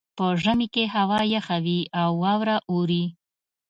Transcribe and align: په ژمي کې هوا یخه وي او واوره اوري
په 0.17 0.25
ژمي 0.43 0.67
کې 0.73 0.83
هوا 0.95 1.19
یخه 1.35 1.57
وي 1.65 1.79
او 2.01 2.09
واوره 2.23 2.57
اوري 2.71 3.03